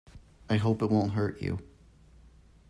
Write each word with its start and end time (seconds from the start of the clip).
I 0.49 0.57
hope 0.57 0.81
it 0.81 0.89
won't 0.89 1.11
hurt 1.13 1.39
you. 1.43 1.59